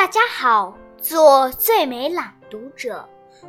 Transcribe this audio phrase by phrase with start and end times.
[0.00, 3.06] 大家好，做最美朗读者，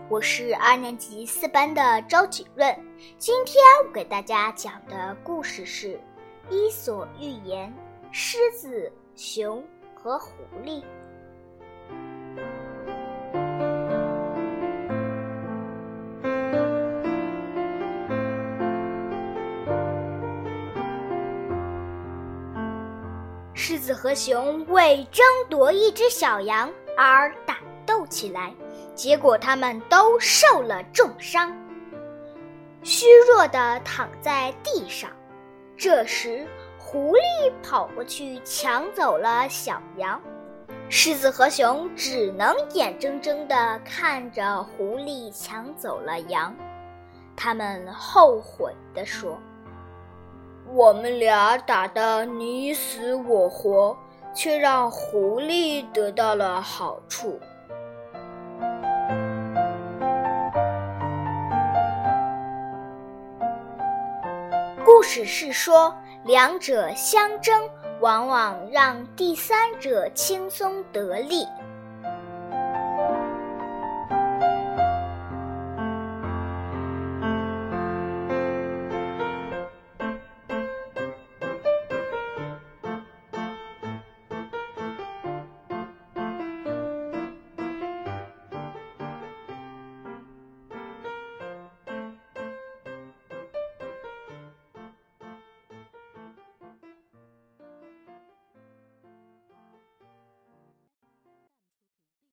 [0.09, 2.77] 我是二年级四班的周景润。
[3.17, 3.55] 今天
[3.87, 5.95] 我给大家讲的故事是
[6.49, 7.73] 《伊索寓言》：
[8.11, 9.63] 狮子、熊
[9.95, 10.83] 和狐狸。
[23.63, 28.51] 狮子和熊为争夺一只小羊而打斗起来，
[28.95, 31.55] 结果他们都受了重伤，
[32.81, 35.11] 虚弱的躺在地上。
[35.77, 36.47] 这时，
[36.79, 40.19] 狐狸跑过去抢走了小羊，
[40.89, 46.51] 狮子和熊只能眼睁睁地看着狐狸抢走了羊，
[47.37, 49.39] 他们后悔地说。
[50.67, 53.97] 我们俩打得你死我活，
[54.33, 57.39] 却让狐狸得到了好处。
[64.85, 71.45] 故事是说，两者相争，往往让第三者轻松得利。